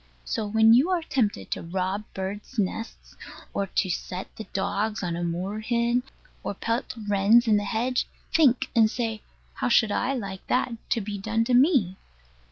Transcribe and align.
So 0.25 0.47
when 0.47 0.73
you 0.73 0.89
are 0.89 1.03
tempted 1.03 1.51
to 1.51 1.61
rob 1.61 2.05
birds' 2.15 2.57
nests, 2.57 3.15
or 3.53 3.67
to 3.67 3.89
set 3.91 4.35
the 4.35 4.45
dogs 4.45 5.03
on 5.03 5.15
a 5.15 5.23
moorhen, 5.23 6.01
or 6.41 6.55
pelt 6.55 6.95
wrens 7.07 7.47
in 7.47 7.57
the 7.57 7.65
hedge, 7.65 8.07
think; 8.33 8.69
and 8.75 8.89
say 8.89 9.21
How 9.53 9.69
should 9.69 9.91
I 9.91 10.15
like 10.15 10.47
that 10.47 10.71
to 10.89 11.01
be 11.01 11.19
done 11.19 11.43
to 11.43 11.53
me? 11.53 11.97